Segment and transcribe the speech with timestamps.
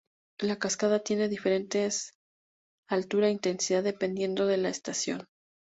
[0.39, 1.87] La cascada tiene diferente
[2.87, 5.27] altura e intensidad, dependiendo de la estación.